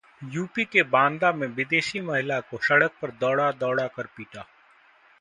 UP 0.31 0.63
के 0.65 0.83
बांदा 0.85 1.31
में 1.31 1.47
विदेशी 1.49 2.01
महिला 2.01 2.39
को 2.41 2.57
सड़क 2.67 2.91
पर 3.01 3.11
दौड़ा-दौड़ा 3.19 3.87
कर 3.87 4.05
पीटा 4.17 4.45